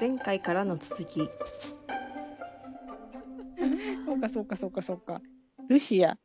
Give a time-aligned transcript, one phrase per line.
[0.00, 1.20] 前回からの続き
[4.06, 5.20] そうかそうかそうかそうか。
[5.68, 6.16] ルシア。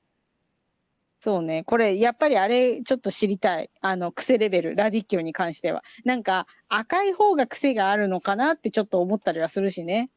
[1.20, 1.63] そうね。
[1.63, 3.69] これ、やっぱりあれ、ちょっと知りたい。
[3.81, 5.83] あの、癖レベル、ラディッキョに関しては。
[6.04, 10.10] なんか、赤い方が癖があるのかなってちょっと思ったりはするしね。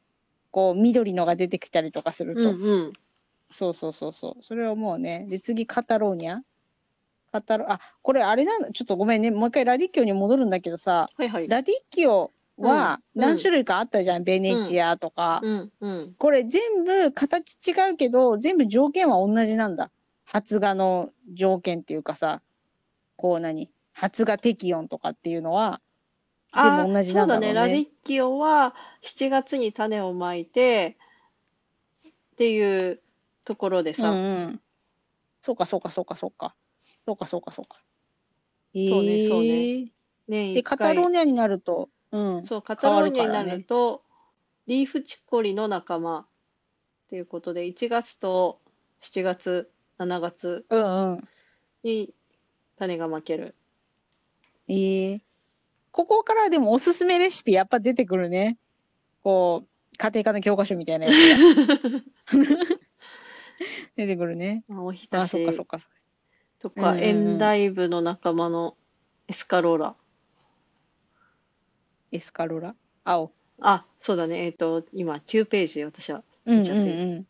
[0.51, 2.41] こう、緑のが出てきたりとかすると。
[2.41, 2.93] うんうん。
[3.51, 4.43] そうそうそうそう。
[4.43, 5.27] それはもうね。
[5.29, 6.41] で、次、カタローニャ。
[7.33, 8.70] カタロ、あ、これあれなんだ。
[8.70, 9.30] ちょっとごめんね。
[9.30, 11.48] もう一回ラディッキョに戻るんだけどさ、はいはい。
[11.48, 14.25] ラディッキョはうん何種類かあったじゃん。
[14.25, 15.43] ベネチアとか。
[16.19, 19.91] これ全部形違うけど、全部条件は同じなんだ。
[20.25, 22.43] 発芽の条件っていうかさ、
[23.16, 23.71] こう何？
[23.93, 25.80] 発芽適温とかっていうのは、
[26.55, 27.69] 全部同じなんだろうねそうだね。
[27.69, 30.97] ラディッキオは7月に種をまいて
[32.09, 33.01] っていう
[33.45, 34.61] ところでうんさ、うん。
[35.41, 36.55] そうかそうかそうかそうか。
[37.07, 37.83] そうかそうかそうか。
[38.75, 39.88] そうねそうね
[40.29, 42.42] えーで、カタロー回、ニャになると、うん。
[42.42, 44.02] そう、カタローニャになるねると、
[44.66, 46.26] リーフチコリの仲間っ
[47.10, 48.60] ていうことで、1月と
[49.01, 51.29] 7月、7月うんうん。
[51.82, 52.14] に
[52.79, 53.54] 種がまける。
[54.68, 55.20] ええ
[55.92, 58.59] ここからでもおすすめレシピやっぱ出てくるね。
[59.23, 61.42] こう、家庭科の教科書みたいなやつが
[63.96, 64.64] 出てくるね。
[64.69, 65.78] まあおひあ、たそっかそっしか。
[66.60, 68.76] とか、うんうんうんエンダイブの仲間の
[69.28, 69.97] エスカローラ。
[72.12, 72.75] エスカロラ？
[73.04, 73.32] 青。
[73.60, 74.47] あ、そうだね。
[74.47, 76.22] えっと、今、9ページ、私は。
[76.47, 77.26] うんうんちゃってうん。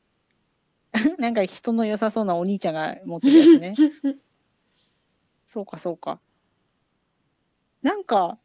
[1.19, 3.75] なんか人の良さそうなお兄ちゃんが持ってるやつね。
[5.47, 6.21] そうかそうか。
[7.83, 8.39] なんか、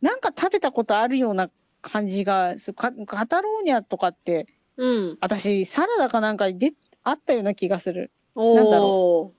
[0.00, 1.50] なんか食べたことあるような
[1.82, 4.46] 感じが、すカカタローニャとかって、
[4.76, 5.18] うん。
[5.20, 8.10] 私、サラダかなんかにであったような気がする。
[8.34, 9.32] おなんだろ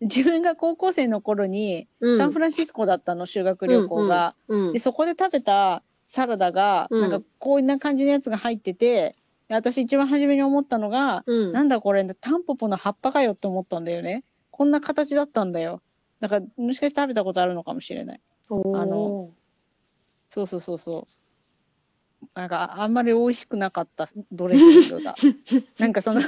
[0.00, 1.88] 自分が高校生の頃に。
[2.18, 4.34] サンフランシスコだったの、修学旅行が。
[4.48, 4.78] うんで、。
[4.78, 9.16] そこで食べたサラダが、うんなんかこんな感じのやつが入ってて、
[9.48, 11.52] で私一番初めに思ったのが、うん。
[11.52, 14.24] なんだこれ、タンポポの葉っぱかよって思ったんだよね。
[14.50, 15.82] こんな形だったんだよ。
[16.20, 18.20] だから、もしかして食べたことあるのかもしれない。
[18.50, 19.30] あの、
[20.30, 22.26] そうそうそうそう。
[22.34, 25.14] なんか、あんまり美味しくなかった、ドレッシングが。
[25.78, 26.20] なんかその、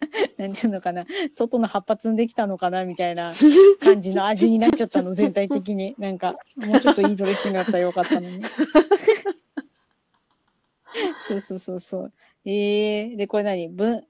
[0.38, 3.32] なんていうのかな、外の葉っぱ摘んできたのかなみたいな
[3.80, 5.94] 感じの味になっちゃったの、全体的に。
[5.98, 8.42] なんか、もうちょっといいドレッシングだったらよかったのに。
[11.28, 12.12] そうそうそうそう。
[12.44, 13.68] えー、で、これ何？
[13.68, 14.06] 文、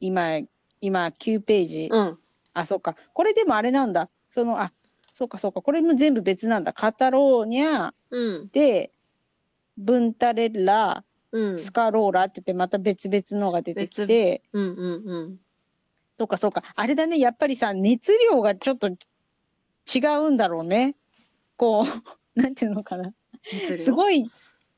[0.00, 0.40] 今、
[0.80, 1.88] 今、9ページ。
[1.90, 2.18] うん。
[2.54, 2.96] あ、そうか。
[3.12, 4.08] これでもあれなんだ。
[4.30, 4.72] その、あ、
[5.12, 5.62] そうかそうか。
[5.62, 6.72] これも全部別なんだ。
[6.72, 8.48] カタローニャうん。
[8.52, 8.92] で、
[9.76, 11.58] ブンタレッラ、うん。
[11.58, 15.36] スカローラって言ってまた別々のが出てきて、うんうんうん。
[16.18, 16.62] そうかそうか。
[16.76, 17.18] あれだね。
[17.18, 20.94] やっぱりさ、熱量がちょっと違うんだろうね。
[21.56, 21.86] こう、
[22.40, 23.12] なんていうのかな。
[23.78, 24.30] すごい、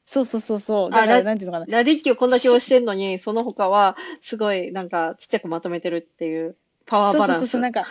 [0.06, 0.90] そうそうそうそう。
[0.90, 1.66] だあから、ラなんていうのかな。
[1.66, 7.40] ラディッキをこんだけ押してんのに、その他は、すごい、なんか、ちっちゃくまとめてるっていう、パワーバランス。
[7.40, 7.84] そうそうそうそう、なんか、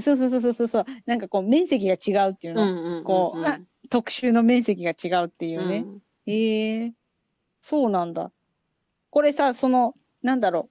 [0.00, 2.62] そうそうそうそうそう、なんかこう、面積が違うっていうの。
[2.62, 3.04] うんうんうん。
[3.04, 3.58] こう、あ
[3.90, 5.84] 特集の面積が違うっていうね。
[5.86, 6.92] うんへえ
[7.62, 8.32] そうなんだ。
[9.10, 10.70] これさ、その、なんだろ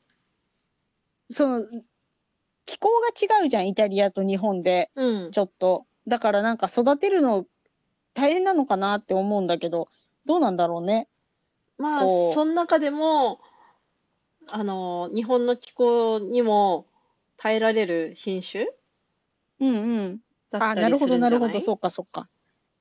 [1.29, 1.33] う。
[1.33, 1.65] その、
[2.65, 5.31] 気候が違うじゃん、イタリアと日本で、うん。
[5.31, 5.85] ちょっと。
[6.07, 7.45] だからなんか育てるの
[8.13, 9.89] 大変なのかなって思うんだけど、
[10.25, 11.07] どうなんだろうね。
[11.77, 13.39] まあ、こうその中でも、
[14.47, 16.87] あの、日本の気候にも
[17.37, 18.67] 耐えられる品種
[19.59, 20.19] うんうん。
[20.53, 22.27] あ、だったなるほど、りするんじゃなるほど、そうか、そうか。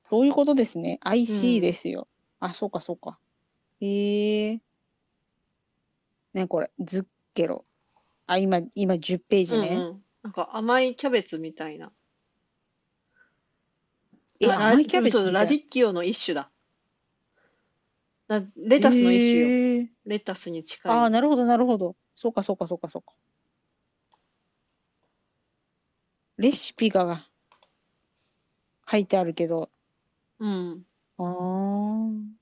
[0.09, 0.99] そういうことですね。
[1.03, 2.07] う IC んですよ。
[2.39, 3.19] あ、そうか、そうか。
[3.81, 4.59] へえ。
[6.33, 7.65] ね、これ、ズッケロ。
[8.27, 9.75] あ、今、今10ページね。
[9.75, 10.03] うんうん。
[10.23, 11.91] なんか甘いキャベツみたいな。
[14.39, 16.51] え、あラ甘いキャベツそうみたいラディッキオの一種だ。
[18.27, 19.47] なレタスの一種よ。
[19.47, 21.11] へえレタスに近ああ、い。
[21.11, 21.95] なるほど、なるほど。
[22.15, 23.13] そうか、そうか、そうか、そうか。
[26.37, 27.25] レシピが
[28.89, 29.69] 書いてあるけど、
[30.39, 30.85] うん。
[31.17, 32.38] あー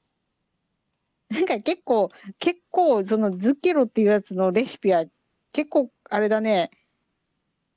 [1.31, 2.09] なんか結構、
[2.39, 5.05] 結構、そのズッケロっていうやつのレシピは、
[5.51, 6.71] 結構、あれだね。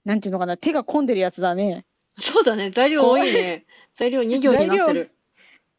[0.04, 1.84] なんていうのかな、手が込んでるやつだね。
[2.16, 2.70] そうだね。
[2.70, 3.66] 材料多いね。
[3.94, 5.10] 材料2行になってる。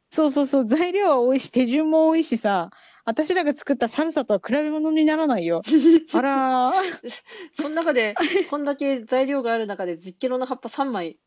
[0.09, 2.71] そうそうそう、材料は多いし、手順も多いしさ、
[3.06, 5.62] 私らが作ったサルサとは比べ物にならないよ。
[6.13, 7.13] あらー。
[7.53, 8.15] その中で、
[8.50, 11.18] こんだけ材料がある中で、10キロの葉っぱ3枚っ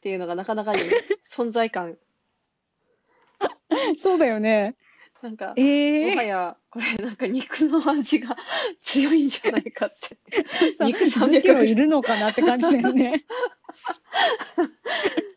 [0.00, 0.78] ていうのがなかなかに
[1.26, 1.98] 存在感。
[3.98, 4.76] そうだよね。
[5.22, 8.36] なんか、ええもはや、これなんか肉の味が
[8.82, 10.16] 強いんじゃないかって。
[10.84, 13.24] 肉ズッ300ケロいるのかなって感じだよね。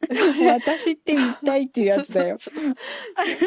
[0.48, 2.38] 私って一体っていうやつだよ。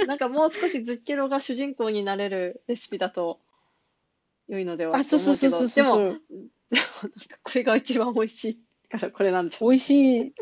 [0.07, 3.39] なんかもう少しズッキロが主人公になれるレシピだと
[4.49, 5.85] 良いのではあ、とそうそうそうそう。
[5.85, 10.33] でも、でもなんかこれが一番美味しいからこれなんじゃ美味しい。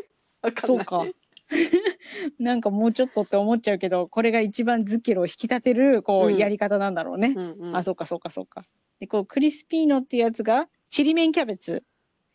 [0.65, 1.05] そうか。
[2.39, 7.33] なんかもうちょっとって思っちゃうけど、これが一番ズッキロを引き立てる、こう、うんやり方なんだろうね。
[7.35, 7.75] うんうん。
[7.75, 8.65] あ、そうか、そうか、そうか。
[8.99, 11.83] で、こう、クリスピーノっていうやつが、ちりめんキャベツ。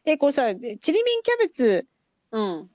[0.04, 0.78] え、これさ、ちりめん
[1.22, 1.86] キャベツ、
[2.30, 2.70] うん。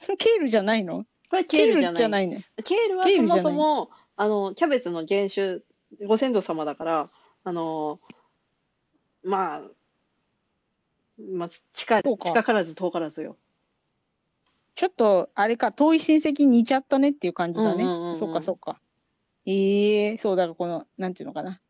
[0.18, 1.06] ケールじゃないの？
[1.30, 2.08] これケールじゃない。
[2.08, 2.44] ないね。
[2.64, 5.60] ケールはそケールじゃないもそも、あの、キャベツの原種、
[6.06, 7.10] ご先祖様だから、
[7.44, 7.98] あの、
[9.22, 9.70] まあ、
[11.18, 13.36] まあ、近そうか近からず遠からずよ。
[14.76, 17.82] ちょっと、あれか、遠い親戚に似ちゃったねっていう感じだね。
[17.82, 18.78] うんうんうんうんそうか、そうか。
[19.46, 21.60] ええそう、だからこの、なんていうのかな。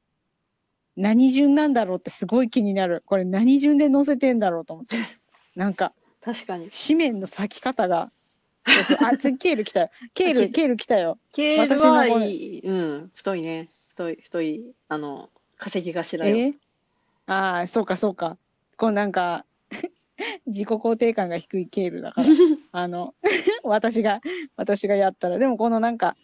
[0.97, 3.05] 何順なんだろうってすごい気になる。
[3.06, 4.97] これ何順で乗せてんだろうと思って。
[5.55, 6.69] なんか、確かに。
[6.70, 8.11] 紙面の裂き方が。
[8.67, 8.99] そうそう。
[9.03, 9.91] あ、次、ケール来たよ。
[10.12, 11.19] ケール、あケール来たよ。
[11.32, 12.73] ケール私のはこれいい、う
[13.05, 13.70] ん、太いね。
[13.88, 16.37] 太い、太い、あの、化石頭よ。
[16.37, 16.55] え
[17.26, 18.37] ああ、そうか、そうか。
[18.76, 19.44] こうなんか、
[20.47, 22.27] 自己肯定感が低いケールだから。
[22.73, 23.15] あの、
[23.65, 24.21] 私が、
[24.57, 25.39] 私がやったら。
[25.39, 26.17] でもこのなんか、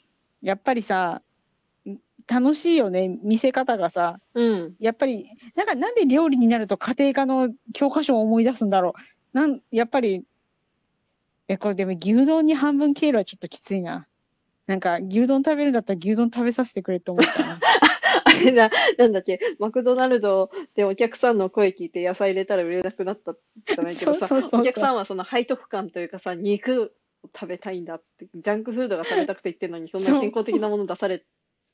[0.43, 1.23] やっぱりさ、
[1.87, 4.21] ん楽しいよね、見せ方がさ。
[4.35, 4.77] うん。
[4.79, 8.95] やっぱり、なんかなんで料理になると家庭科の教科書を思い出すんだろ
[9.35, 9.37] う。
[9.37, 10.25] なん、やっぱり、
[11.49, 14.07] え、これでも牛丼に半分ケールはちょっときついな。
[14.67, 17.59] なんか牛丼食べるんだったら牛丼食べさせてくれって思ったな。
[18.43, 31.25] あれな、なんだっけ、マクドナルドでお客さんの声聞いて野菜入れたら売れなくなったじゃないけどさ、お客さんはその背徳感というかさ、肉を食べたいんだって、ジャンクフードが食べたくて言ってるのに、そんな健康的なもの出され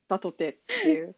[0.09, 1.15] たとてっていう。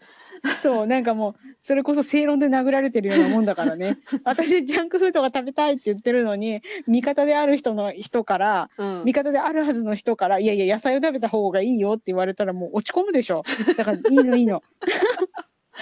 [0.63, 3.99] そう、なんかもう、それこそ正論で殴られてるようなもんだからね。
[4.25, 9.13] 私、ジャンクフードが食べたいって言ってるのに、味方である人の人から、うん味。
[9.13, 13.43] 方であるはずの人から、いやいや、野菜を食べた方がいいよって言われたらもう落ち込むでしょ。
[13.77, 14.63] だから、いいのいいの。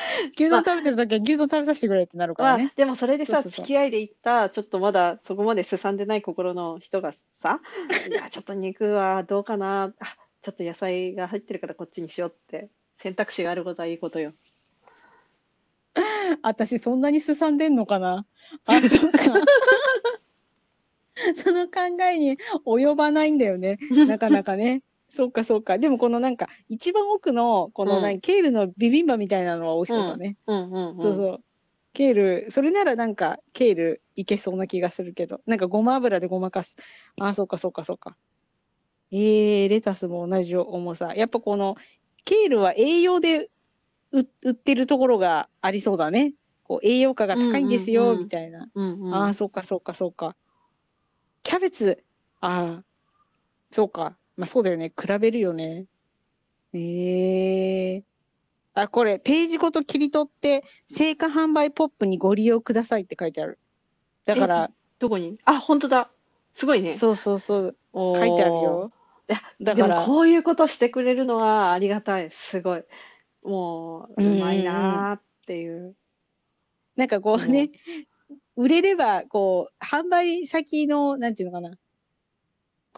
[0.37, 7.61] 牛丼食べてるときは牛丼食べさせてくれってなるかまあらね。、でもそれでさ、そうそうそう付き合いで行った、ちょっとまだそこまですさんでない心の人がさ、
[8.09, 10.06] いや、ちょっと肉はどうかな、あ、
[10.43, 12.69] ちょっと野菜が入ってるからこっちにしようって、
[12.99, 14.33] 選択肢があることはいいことよ。
[16.43, 18.25] 私、そんなにすさんでんのかな？
[18.67, 19.19] あ、そっか。
[21.35, 23.79] その考えに及ばないんだよね。
[24.06, 24.83] なかなかね。
[25.08, 25.78] そうか、そうか。
[25.78, 30.37] でも、このなんか、一番奥の、このうん何、ケールのビビンバみたいなのは美味しそうだね。
[30.46, 31.02] うんうんうん。
[31.02, 31.44] そうそう。
[31.94, 36.76] ケール、それならなんか、ケールいけそうな気がするけど、なんかごま油でごまかす。
[37.19, 38.16] あ、そうか、そうか、そうか。
[39.10, 41.14] えー、レタスも同じ重さ。
[41.14, 41.76] やっぱこの、
[42.25, 43.49] ケールは栄養で
[44.12, 46.34] 売売ってるところがありそうだね。
[46.62, 48.69] こう、栄養価が高いんですよ、うんうんうんみたいな。
[48.75, 49.14] うんうん。
[49.14, 50.37] ああ、そうか、そうか、そうか。
[51.43, 52.04] キャベツ、
[52.40, 52.84] ああ、
[53.70, 54.19] そうか。
[54.38, 54.90] まあそうだよね。
[54.96, 55.85] 比べるよね。
[56.73, 58.05] ええ
[58.75, 63.58] あ、これ、ページごと切り取って、成果販売ポップにご利用くださいって書いてある。
[64.25, 64.70] だから、
[65.00, 65.38] どこに？
[65.44, 66.11] あ、本当だ。
[66.55, 66.96] すごいね。
[66.96, 68.93] そうそうそう、書書いてあるよ。
[69.29, 72.31] いや、だから、こういうことしてくれるのはありがたい。
[72.31, 72.85] すごい。
[73.43, 75.96] もう、うんうんうんうまいなーっていう。
[76.94, 77.70] なんかこうね、
[78.56, 81.76] 売れれば、こう、販売先の、なんていうのかな。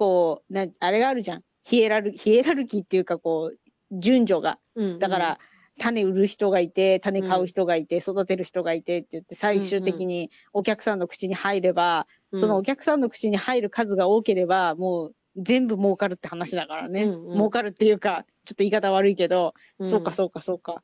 [0.01, 1.43] こう、なあれがあるじゃん。
[1.63, 3.59] ヒエラル、ヒエラルキーっていうか、こう、
[3.93, 4.59] 順序が。
[4.75, 5.39] うんだから、
[5.79, 17.03] 種売る人がいて、種買う人がいて、育てる人がいてって言って、最終的にお客さんの口に入れば、うん、そのお客さんの口に入る数が多ければ、もう全部儲かるって話だからね。
[17.03, 20.83] うんうん儲かるっていうか、ちょっと言い方悪いけど、うんそうかそうかそうか。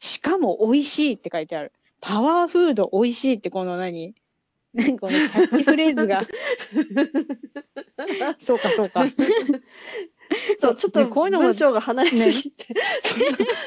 [0.00, 1.72] しかも美味しいって書いてある。
[2.02, 4.14] パワーフード美味しいってこの何？
[4.74, 6.26] 何このキャッチフレーズが。
[8.40, 9.04] そうかそうか。
[10.58, 12.74] そう、ちょっとでこういうのも文章が離れすぎて、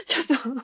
[0.05, 0.63] ちょっ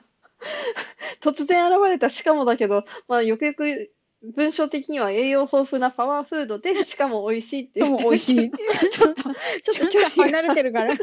[1.20, 8.50] と、突然現れたしかもだけど、まあ、よくよく文章的には栄養豊富なパワーフードで、 しかも美味しいってで言っても美味しい。
[8.90, 10.96] ちょっと、ちょっちょっとと距離が離れてるから。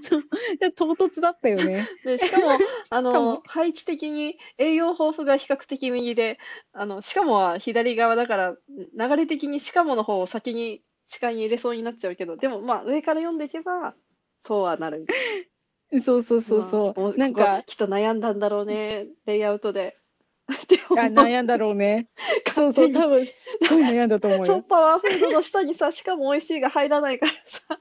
[0.00, 0.24] そう。
[0.60, 1.88] で唐突だったよね。
[2.04, 6.38] で、しかも、あかのも、配置的に栄養豊富が比較的右で、
[6.72, 13.94] あの、しかもは左側だから、流れ的にしかもの方を先に視界に入れそうになっちゃうけど、でもまあ上から読んでいけば、
[14.44, 15.06] そうはなる。
[16.02, 17.16] そうそうそうそまあう。
[17.16, 19.96] なんか、きっと悩んだんだろうね、レイアウトで。
[20.90, 22.08] 悩んだろうね。
[22.54, 23.32] そうそう、多分す
[23.64, 24.62] っごい悩んだと思うそう、よ。
[24.62, 27.78] パワーフードの下にさ、しかも美味しいが入らないからさ、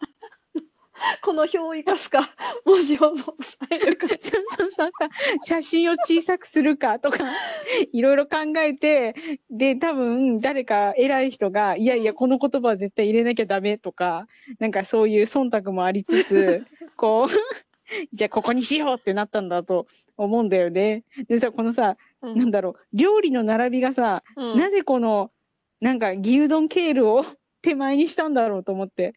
[1.22, 2.30] この表を生かすか、
[2.66, 3.36] 文字を抑
[3.70, 4.08] えるか。
[4.22, 5.10] そうそうそうそう。
[5.44, 7.20] 写真を小さくするかとか、
[7.92, 9.16] いろいろ考えて、
[9.50, 14.28] で、多分、誰か偉い人が、いやいや、この言葉は絶対入れなきゃダメとか、
[14.60, 17.30] なんかそういう忖度もありつつ、こう、
[18.14, 21.04] じゃあここにしようってなったんだと思うんだよね。
[21.28, 25.32] でさ、このさ、うんなんだろう、料理の並びがさ、うんなぜこの、
[25.82, 27.26] なんか牛丼ケールを
[27.62, 29.14] 手前にしたんだろうと思って。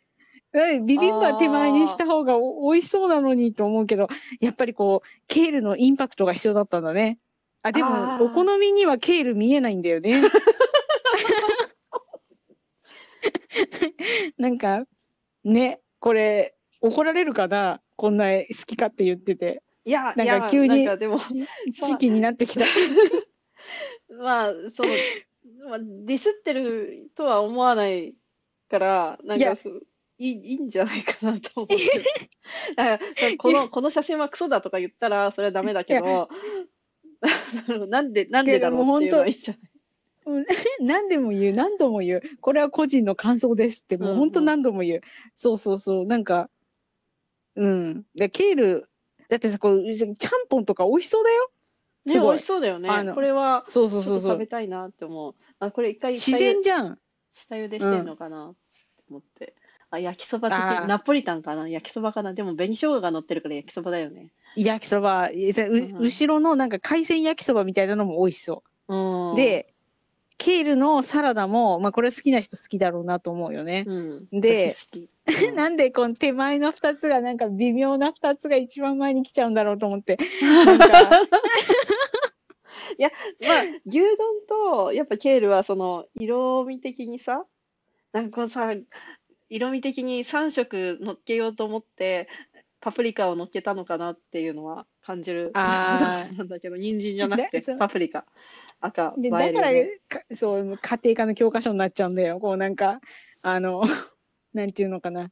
[0.54, 4.08] えビビンバ手前にした方がお美味しそうなのにと思うけど、
[4.40, 7.18] やっぱりこう、ケールのインパクトが必要だったんだね。
[7.62, 10.22] あ、であも、ーお好みにはケール見えないんだよね。
[14.38, 14.84] なんか、
[15.44, 17.80] ね、これ、怒られるかな？
[17.96, 19.62] こんな好きかって言ってて。
[19.84, 21.18] いや、なんか急にでも、
[21.72, 22.64] 時期になってきた。
[24.08, 24.90] まあ、その、
[25.68, 28.14] まあ、ディスってるとは思わない
[28.68, 29.68] から、なんいやかす、
[30.18, 31.76] いい、いいんじゃないかなと思って。
[32.76, 36.28] だからこの、この写真はクソだとか言ったら、それはダメだけど、
[37.88, 40.46] なんで、なんでだろうっていうのはいいんじゃない？
[40.80, 42.22] 何でも言う、何度も言う。
[42.40, 45.00] これは個人の感想ですって、もううん本当何度も言う。
[45.34, 46.06] そうそうそう。
[46.06, 46.50] なんか、
[47.56, 48.04] うん。
[48.14, 48.88] で、ケール、
[49.28, 50.14] だってさ、こう、ちゃん
[50.48, 51.50] ぽんとか美味しそうだよ。
[52.04, 53.02] ね、美味しそうだよねあ。
[53.04, 54.32] のこれは、そうそうそうそう。
[54.32, 55.34] 食べたいなって思う。
[55.58, 56.98] あ、これ一回自然じゃん。
[57.30, 58.54] 下茹でしてんのかなっ
[58.96, 59.54] て思って。
[59.90, 61.68] あ、焼きそば的、あーナポリタンかな？
[61.68, 62.34] 焼きそばかな？
[62.34, 64.30] でも紅生姜が乗ってるから焼きそばだよね。
[64.56, 69.32] 焼きそば、いやううん後ろのなんか海鮮焼きそばみたいなのも美味しそうう。
[69.32, 69.72] ん。、で、
[70.36, 73.84] ケールのサラダも、まあこれ好きな人好きだろうなと思うよね。
[73.86, 74.28] うん。
[74.30, 75.10] で私好き。
[75.48, 80.18] うんなんでこの手前の二つがなんか微妙な二つが一番前に来ちゃうんだろうと思って。
[80.42, 80.86] なんか、
[83.46, 84.16] まあ、牛丼
[84.48, 87.44] と、やっぱケールは、その、色味的にさ、
[88.12, 88.74] なんかこうさ、
[89.50, 92.28] 色味的に3色乗っけようと思って、
[92.80, 98.24] パプリカを乗っけたのかなっていうのは感じるあー なんだけど、人参じゃなくてパプリカ。
[98.80, 102.38] 赤、映で、だからそう、家庭科の教科書になっちゃうんだよ。
[102.38, 103.00] こうなんか、
[103.42, 103.82] あの、
[104.54, 105.30] なんていうのかな。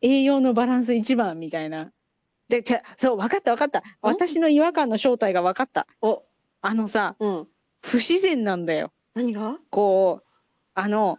[0.00, 1.92] 栄養のバランス一番みたいな。
[2.48, 3.82] で、ちゃ、そう、わかったわかった。
[4.02, 5.86] 私の違和感の正体がわかった。
[6.02, 6.24] お、
[6.60, 7.48] あのさ、うん。
[7.80, 8.92] 不自然なんだよ。
[9.14, 9.58] 何が？
[9.70, 10.26] こう、
[10.74, 11.18] あの、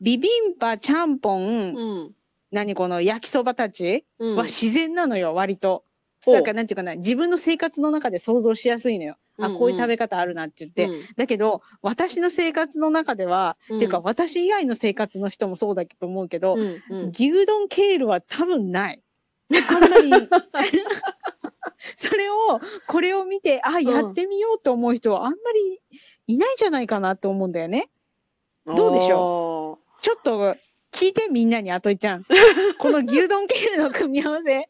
[0.00, 2.14] ビビンバ、ちゃんぽん、うん。
[2.50, 4.36] 何この焼きそばたちうん。
[4.36, 5.84] は自然なのよ、割と。
[6.26, 9.16] だからなんていうかな、自分の生活の中で想像しやすいのよ。
[9.38, 10.88] あ、うんうんこういう食べ方あるなって言って。
[11.16, 17.08] だけど、私の生活の中では、うんっていうか私以外の生活の人もそうだと思うけど、うん、うん。
[17.10, 19.02] 牛丼ケールは多分ない。
[19.70, 20.10] あんまり、
[21.96, 25.80] それを、これを見て、あ、やってみようと思う人はあんまり
[26.26, 27.90] いないんじゃないかなって思うんだよね。
[28.66, 30.54] どうでしょちょっと
[30.92, 32.24] 聞いてみんなに、あといちゃん。
[32.78, 34.68] この牛丼ケールの組み合わせ、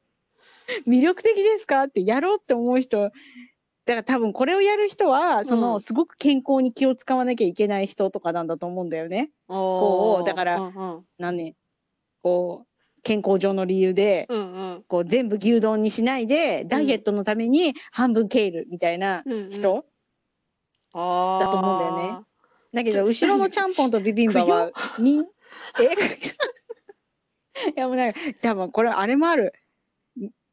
[0.87, 1.83] 魅力的ですか？
[1.83, 5.81] ってやろうって思う人、だから多分これをやる人は、その、うん。
[5.81, 9.33] すごく健康に気を使わなきゃいけない人とかなんだと思うんだよね。
[9.49, 11.05] こうだからうんうん。
[11.19, 11.57] なんね、
[12.23, 14.85] こう、健康上の理由で、うんうん。
[14.87, 19.51] こう全部牛丼にしないで、ダイエットのために半分ケールみたいなうんうん。
[19.51, 22.19] だと思うんだよね。
[22.21, 22.34] ー
[22.75, 25.25] だけど、後ろのちゃんぽんとビビンバは、みん、え？
[27.71, 29.53] いやもうなんか、多分これあれもある。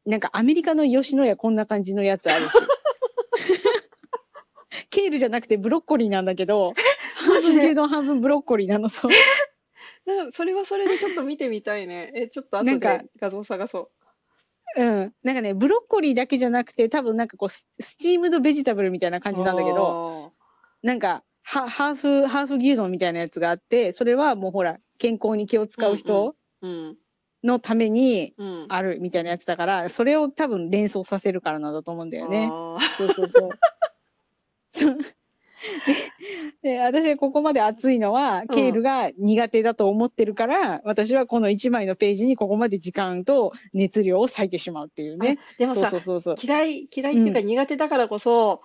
[0.06, 2.52] なんかアメリカの吉野家こんな感じのやつあるし。
[4.90, 6.74] ケールじゃなくてブロッコリーなんだけど、
[7.14, 9.10] 半分牛丼半分ブロッコリーなの、そう。
[10.06, 12.12] なそれはそれでちょっと見てみたいね。
[12.14, 13.90] え、ちょっと後で画像探そ
[14.76, 15.14] うん。
[15.22, 19.20] なんかね、ブロッコリーだけじゃなくて、多分なんかこうス、スチームドベジタブルみたいなう。
[19.20, 20.32] 感じなんだけど、
[20.82, 26.34] なんか、はハーフ、ハーフ牛丼みたいなやつがあって、それはもうほら、健康に気を使う人。
[27.44, 28.66] のためにうん。
[28.68, 32.48] あるみたいなやつだから、それを多分連想させるからなんだと思うんだよね。
[32.96, 33.50] そうそうそう。
[36.62, 45.38] でで私はここまで熱いのは、ケールが苦手だと思ってるから、私はこの1枚のページにここまで時間と熱量を割いてしまうっていうね。
[45.58, 46.36] でもさ、そうそうそう。
[46.42, 48.62] 嫌い、嫌いっていうか苦手だからこそ、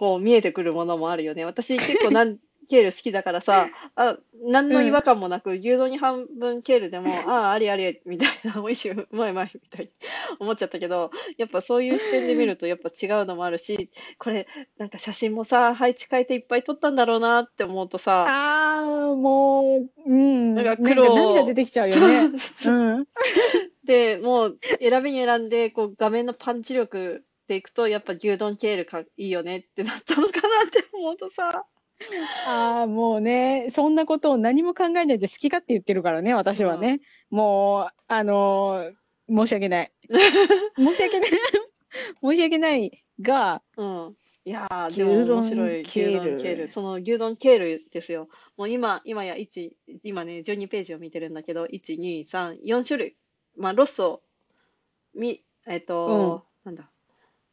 [0.00, 1.44] こう見えてくるものもあるよね。
[1.44, 2.38] 私結構なん、
[2.70, 4.16] ケール好きだからさ、 あ、
[4.46, 9.92] 何の違和感もなく、牛丼に半分ケールでも、 ああ、ありあり、みたいな、美味しい、うまいうまい、みたいに
[10.38, 14.46] 思っちゃったけど、やっぱそういう視点で見るとやっぱ違うのもあるし、これ、
[14.78, 20.54] なんか写真もさ、配置変えていっぱい撮ったんだろうなって思うとさ、あー、もう、うん。
[20.54, 22.30] ななんんかか黒涙出てきちゃうよね。
[22.66, 23.06] うん。
[23.84, 31.66] で、もう選びに選んで、こう画面のパンチ力でいくと、やっぱ牛丼ケールかいいよねってなったのかなって思うとさ、
[32.46, 37.00] ああ、もうね、そんなことを何も考えないで好き勝手言ってるからね、私はね。
[37.28, 38.94] もう、あのー
[39.32, 39.92] 申し訳ない。
[40.76, 41.30] 申し訳ない。
[42.22, 44.16] 申し訳ないが、うん。
[44.44, 45.82] いやー、でも牛丼面白い。
[45.82, 46.68] ケール牛丼ケール。
[46.68, 48.28] その牛丼ケールですよ。
[48.56, 49.70] もう今、今や1、
[50.02, 53.16] 今ね、12ページを見てるんだけど、1、2、3、4種類。
[53.56, 54.22] まあ、ロッソ、
[55.14, 56.90] み、えっと、なんだ？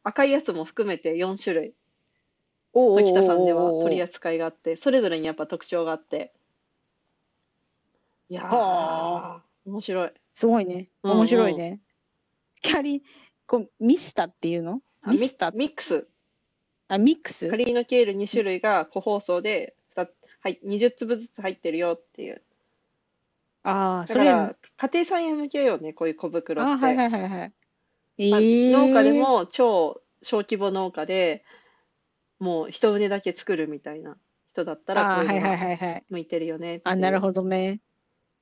[0.04, 1.74] 赤いやつも含めて4種類。
[2.72, 6.32] お時田さんでは取りや扱いがあって、それぞれにやっぱ特徴があって。
[8.28, 10.10] いやはー、面白い。
[10.34, 10.88] すごいね。
[11.02, 11.80] うんうん面白いね。
[12.60, 13.02] キャリ、
[13.46, 14.82] こうミスタっていうの？
[15.02, 16.06] あミスタミックス。
[16.88, 17.48] あ、ミックス？
[17.48, 22.42] カリーノケール2種類が個包装で2つ、はい、20粒ずつ入ってるよっていう。
[23.62, 24.54] ああ、それ、家
[24.92, 26.84] 庭菜園向けよね、こういう小袋って。
[26.84, 27.52] はいはいはいはい。
[28.18, 31.44] まあええ農家でも超小規模農家で
[32.38, 34.16] もう一畝だけ作るみたいな
[34.48, 36.04] 人だったらああ、はいはいこういうのがはいはい。
[36.10, 37.80] 向いてるよねあ、なるほどね。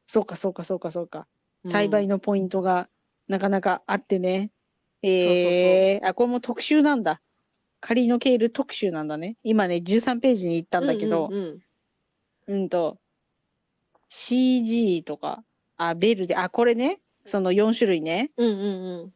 [0.07, 1.27] そうかそうかそうかそうか。
[1.65, 2.89] うん栽培のポイントが
[3.27, 4.53] なかなかあってね。
[5.03, 7.21] そうそうええあ、これも特集なんだ。
[7.81, 9.37] カリーノケール特集なんだね。
[9.43, 11.59] 今ね、13ページに行ったんだけど、うんうん
[12.49, 12.99] うんと、
[14.09, 15.45] CG とか、
[15.77, 18.31] あ、ベルで、あ、これね、その4種類ね。
[18.37, 19.16] うんうんうんうん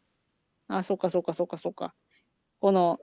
[0.79, 1.95] あ、そっかそっかそっかそっか。
[2.61, 3.01] この、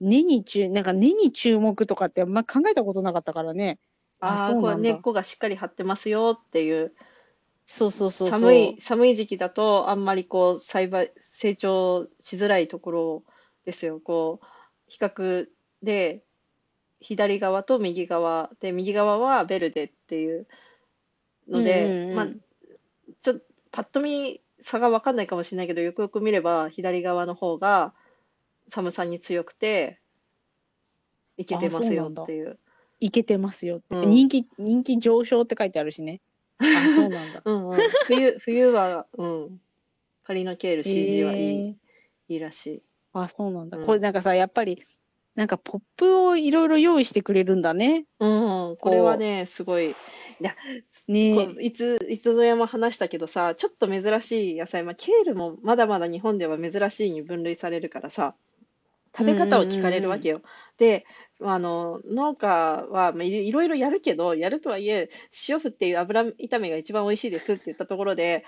[0.00, 3.78] 根に注、なんか根に注目とかってあんま考えたことなかったからね。
[4.20, 6.92] ああそうなんだれ根っこがしっかり張ってますよっていう
[7.66, 8.40] そうそうそうそう。
[8.40, 13.22] 寒い寒い時期だとあんまりこう栽培成長しづらいところ
[13.64, 14.46] ですよこう
[14.86, 15.46] 比較
[15.82, 16.22] で
[17.00, 20.46] 左側と右側で右側はベルデっていう
[21.48, 22.26] ので、うんうんうんまあ
[23.20, 27.92] ちょっとパッと見差が分かんないかもしれないけどよくよく見れば左側の方が
[28.68, 30.00] 寒さに強くて
[31.36, 32.58] いけてますよっていう。
[32.98, 33.94] いけてますよって。
[33.94, 36.22] うん人気、人気上昇って書いてあるしね。
[36.56, 36.64] あ、
[36.96, 37.42] そうなんだ。
[37.44, 39.60] うんうん、冬冬は、うん、
[40.22, 41.74] カリノケール CG はいい,、えー
[42.28, 42.82] いいらしい。
[43.12, 43.76] あ、そうなんだ。
[43.76, 44.82] うんこれなんかさ、やっぱり、
[45.34, 48.06] なんかポップをいろいろ用意してくれるんだね。
[48.18, 48.26] う
[48.72, 49.94] ん、これはね、すごい。
[50.40, 50.54] いや、
[51.08, 58.34] ねいつ、いつぞやも話したけどさ、ちょっと珍しい野菜、まあ、ケールもまだまだ日本では珍しいに分類されるからさ、
[59.16, 60.42] 食べ方を聞かれるわけよ。
[60.76, 61.06] で、
[61.40, 65.08] あの、農家は、まあ、いいろいろやるけど、やるとはいえ、
[65.48, 68.44] 塩振って油炒めが一番美味しいですって言ったところで、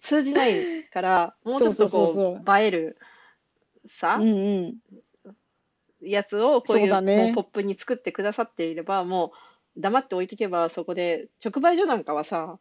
[0.00, 2.12] 通じないから、 もうちょっとこ
[2.44, 2.96] う、映える
[3.86, 4.34] さ、うんう
[4.68, 4.76] ん。
[6.00, 9.30] やつをこういうねもうポップに作ってくださっていればもう
[9.76, 12.58] 黙って置いとけばそこで直売所なんかはさ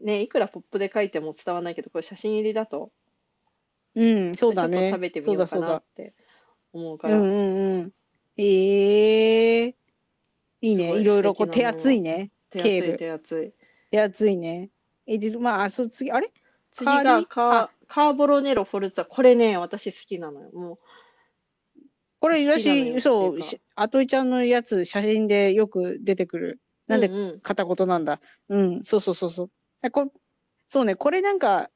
[0.00, 2.90] ねいくらポップで書いても伝わらないけどこれ写真入りだと
[3.94, 4.76] うん、そうだね。
[4.76, 6.12] ちょっと食べてみようかなって
[6.72, 7.28] 思うからそうだ。
[7.28, 7.92] うんうんうん。
[8.36, 9.74] ええ
[10.60, 10.98] いいね。
[10.98, 12.30] いいろいろこう手厚いね。
[12.50, 13.52] 手厚い手厚い
[13.90, 14.70] 手厚いね。
[15.06, 16.30] え、で、まあ、そう、次、あれ？
[16.72, 20.78] 次カーカカーボロネロフォルツァこれね私好きなのよも
[22.26, 26.60] これ、私、そ、ううかしあといちゃんのやつ、写真でよく出てくる。
[26.88, 28.20] うなんでうんうん片言なんだ。
[28.48, 29.50] うん、そうそうそうそう。
[29.84, 30.10] えこ
[30.68, 31.70] そうね、これなんか、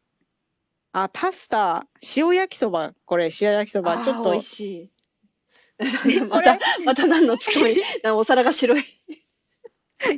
[0.93, 1.87] あ、パスタ、
[2.17, 4.91] 塩焼きそば、これ、塩焼きそば、ちょっと美味、しい
[6.29, 8.85] またまた何のつかみなお皿が白い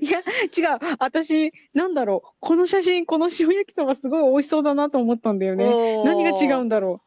[0.01, 0.79] いや、違う。
[0.99, 2.29] 私、なんだろう。
[2.40, 6.03] この写真、この塩焼きそばすごい美味しそうだなと思ったんだよね。
[6.05, 7.03] 何が違うんだろ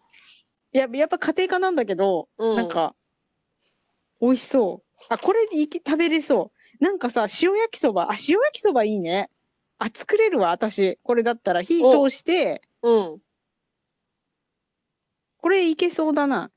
[0.74, 0.78] う。
[0.78, 2.94] ややっぱ家庭科なんだけど、うんなんか、
[4.26, 5.04] 美味しそう。
[5.10, 6.84] あ、これいけ食べれそう。
[6.84, 9.30] なんかさ、塩焼きそば、あ、塩焼きそばいいね。
[9.78, 11.00] あ、作れるわ、私。
[11.04, 13.20] これだったら火お通して、うん
[15.38, 16.50] これいけそうだな。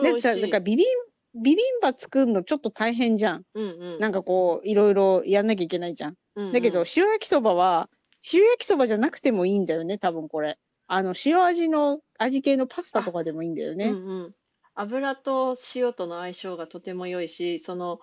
[0.00, 3.42] でさ、なんかビビン、ビビンバ作るのちょっと大変じゃん。
[3.54, 6.14] うんうんなんかこう、いろいろやんなきゃいけないじゃん。
[6.36, 7.90] うんうんだけど、塩焼きそばは、
[8.32, 10.58] 塩焼きそばじゃなくてもいいんだよね、多分これ。
[10.86, 13.88] あの、塩味の、味系のパスタとかでもいいんだよね。
[13.88, 14.34] うんうん、
[14.74, 18.00] 油と塩との相性がとても良いし、その、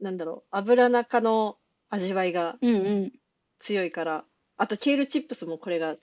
[0.00, 1.58] なんだろう、油中の
[1.90, 3.12] 味わいがうんうん。
[3.58, 4.24] 強いから、
[4.56, 5.96] あとケールチップスもこれが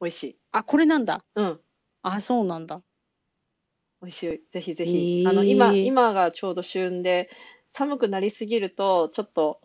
[0.00, 0.38] 美味しい。
[0.52, 1.24] あ、これなんだ。
[1.34, 1.60] うん、
[2.02, 2.82] あ、そうなんだ。
[4.02, 4.40] 美味しい。
[4.50, 5.10] ぜひぜへひ。
[5.24, 7.30] ーあの、今、今がちょうど旬で、
[7.72, 9.60] 寒くなりすぎると、ちょっと、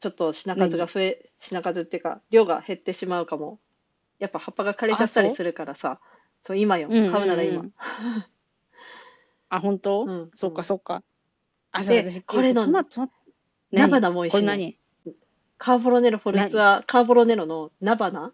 [0.00, 3.58] ちょっと品数が増え、品数っていうか、量が減ってしまうかも。
[4.18, 6.00] やっぱ葉っぱが枯れちゃったりするからさ、
[6.44, 6.88] そう、今よ。
[6.88, 7.64] うんうんうん買うなら今。
[9.48, 10.04] あ、本当？
[10.04, 11.02] うんそっかそっか。
[11.72, 13.08] あ、でそう、私、これのトマト、菜
[13.72, 13.90] 何？
[13.90, 14.52] 花も美味しいの。
[14.52, 14.78] これ何？
[15.58, 18.32] カーボロネロフォルツァ、カーボロネロの菜花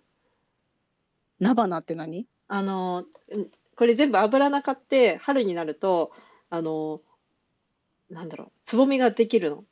[1.39, 2.27] 菜花って何？
[2.49, 6.13] あの、うんこれ全部油中って春になると、
[6.51, 7.01] あの、
[8.11, 9.65] なんだろう、つぼみができるの。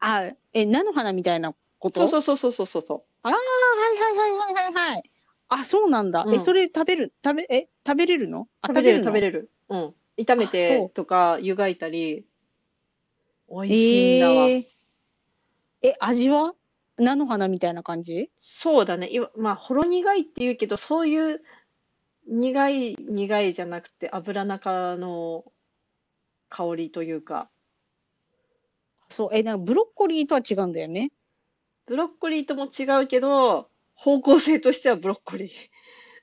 [0.00, 2.08] あ、え、菜の花みたいなこと？
[2.08, 3.02] そうそうそうそうそうそう。
[3.22, 5.10] ああ、はいはいはいはい
[5.54, 6.24] あ、そうなんだ。
[6.30, 8.48] え、うんそれ食べる、食べ、え、食べれるの？
[8.62, 9.04] あ、食べれるの？
[9.04, 9.50] 食べれる。
[9.68, 9.94] うん。
[10.16, 12.24] 炒めあそてうとか湯がいたり、
[13.50, 14.46] 美味しいんだわ。
[14.46, 14.64] えー
[15.82, 16.54] え、味は？
[16.98, 18.30] 菜の花みたいな感じ？
[18.40, 19.08] そうだね。
[19.10, 21.42] いわまあ、ほろ苦いって言うけど、そういう
[22.28, 25.44] 苦い苦いじゃなくて、油中の
[26.48, 27.50] 香りというか、
[29.10, 31.10] そう、え、なんかブロッコリーとは違うんだよね。
[31.86, 33.68] ブロッコリーとも違うけど、
[34.02, 35.50] 方向性としてはブロッコリー。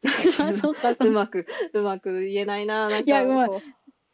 [0.50, 2.88] あ、そうか、そうまく、うまく言えないな。
[2.88, 3.48] なんかいやうま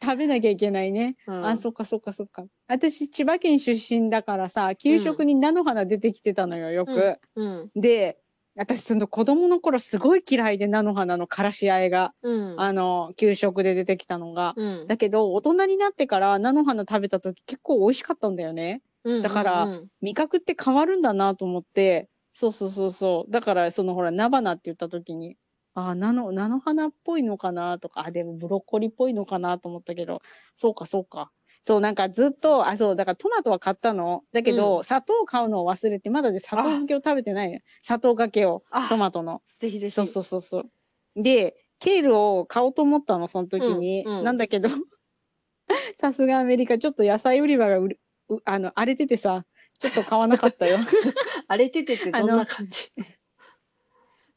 [0.02, 1.16] 食べなきゃいけないね。
[1.26, 2.46] う、うんあ、そっかそっかそっか。
[2.68, 7.18] 私、千葉県出身だからさ、給食に菜の花出てきてたのよ、よく。
[7.34, 8.18] うん、で、
[8.54, 14.54] 私、その子供の頃すごい嫌いで菜の花のからしあえが、うん、あの、給食で出てきたのが。
[14.56, 18.82] うん、だけど、大人になってから菜の花食べた時結構美味しかったんだよね。
[19.04, 23.30] うんだからうん味覚って変わるんだなと思って、そうそうそうそう。
[23.30, 25.38] だから、そのほら、菜花って言った時に、
[25.72, 30.20] ああ、菜の、菜の花っぽいのかなとか、あ、でもブロッコリーっぽいのかなと思ったけど、
[30.54, 31.32] そうかそうか。
[31.62, 34.22] そう、なんかずっと、あ、そう、だからトマトは買ったの。
[34.34, 39.40] だけど、う砂糖買うのを忘れて、まだで砂糖漬けを食べてないの砂糖がけを、あトマトの。
[39.58, 39.94] ぜひぜひ。
[39.94, 41.22] そうそうそうそう。
[41.22, 44.04] で、ケールを買おうと思ったの、その時に。
[44.04, 44.68] うんうんなんだけど、
[45.98, 49.46] さすがアメリカ、ちょっと野菜売り場がうるうあの荒れててさ、
[49.78, 50.78] ちょっと買わなかったよ。
[51.48, 52.90] 荒れててってどんな感じ？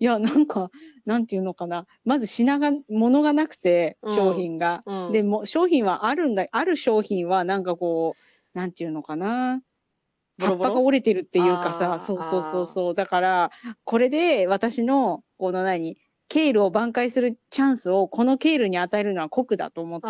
[0.01, 0.71] いや、なんか、
[1.05, 1.85] なんていうのかな。
[2.05, 4.81] まず品が、物がなくて、うん商品が。
[4.85, 9.61] うんでも、商品はあるんだ、ある商品はなんかこう、なんていうのかな。
[10.39, 12.95] 葉っぱが折れてるっていうかあさ、ーそうそうそうそう。
[12.95, 13.51] だから、
[13.83, 15.97] これで私の、この何、
[16.29, 20.07] ケールを挽回するチャンスをこのケールに与えるのは酷だと思って、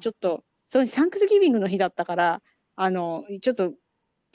[0.00, 2.42] ちょっと、そのサンクスギビングの日だったから、
[2.76, 3.72] あの、ちょっと、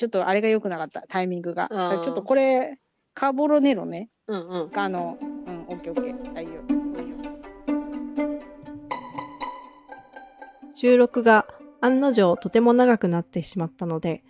[0.02, 1.70] ちょっとあれが良くなかった、タイミングが。
[1.70, 2.80] ちょっとこれ、
[3.14, 4.10] カーボロネロね。
[4.26, 4.72] うんうん。
[4.74, 6.38] あの、うん、オッケーオッケー。
[6.38, 6.54] あ、いいよ。
[7.00, 7.16] いいよ。
[10.74, 11.46] 収録が
[11.82, 14.24] 案の定とても長くなってしまったので、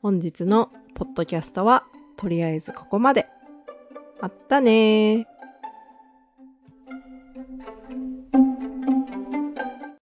[0.00, 1.82] 本日のポッドキャストは
[2.16, 3.26] とりあえずここまで。
[4.20, 5.33] あったねー。